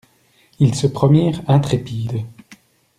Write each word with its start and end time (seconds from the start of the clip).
Ils 0.57 0.73
se 0.73 0.87
promirent 0.87 1.43
intrépides. 1.47 2.25